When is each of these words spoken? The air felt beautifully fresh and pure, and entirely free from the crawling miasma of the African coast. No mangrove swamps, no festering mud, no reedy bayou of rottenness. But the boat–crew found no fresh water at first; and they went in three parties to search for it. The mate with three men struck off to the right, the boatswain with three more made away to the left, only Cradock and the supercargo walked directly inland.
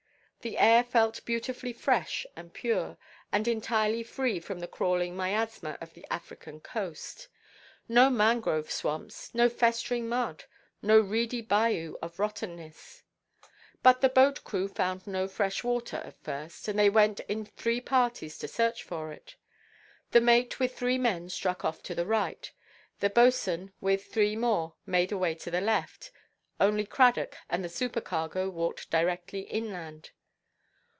The 0.43 0.57
air 0.57 0.83
felt 0.83 1.23
beautifully 1.23 1.71
fresh 1.71 2.25
and 2.35 2.51
pure, 2.51 2.97
and 3.31 3.47
entirely 3.47 4.01
free 4.01 4.39
from 4.39 4.59
the 4.59 4.67
crawling 4.67 5.15
miasma 5.15 5.77
of 5.79 5.93
the 5.93 6.03
African 6.09 6.59
coast. 6.59 7.27
No 7.87 8.09
mangrove 8.09 8.71
swamps, 8.71 9.35
no 9.35 9.47
festering 9.49 10.09
mud, 10.09 10.45
no 10.81 10.99
reedy 10.99 11.41
bayou 11.41 11.95
of 12.01 12.17
rottenness. 12.17 13.03
But 13.83 14.01
the 14.01 14.09
boat–crew 14.09 14.69
found 14.69 15.05
no 15.05 15.27
fresh 15.27 15.63
water 15.63 15.97
at 15.97 16.17
first; 16.23 16.67
and 16.67 16.79
they 16.79 16.89
went 16.89 17.19
in 17.27 17.45
three 17.45 17.79
parties 17.79 18.39
to 18.39 18.47
search 18.47 18.81
for 18.81 19.11
it. 19.11 19.35
The 20.09 20.21
mate 20.21 20.59
with 20.59 20.75
three 20.75 20.97
men 20.97 21.29
struck 21.29 21.63
off 21.63 21.83
to 21.83 21.93
the 21.93 22.07
right, 22.07 22.51
the 22.99 23.11
boatswain 23.11 23.73
with 23.79 24.05
three 24.07 24.35
more 24.35 24.73
made 24.87 25.11
away 25.11 25.35
to 25.35 25.51
the 25.51 25.61
left, 25.61 26.11
only 26.59 26.83
Cradock 26.87 27.37
and 27.47 27.63
the 27.63 27.69
supercargo 27.69 28.49
walked 28.49 28.89
directly 28.89 29.41
inland. 29.41 30.09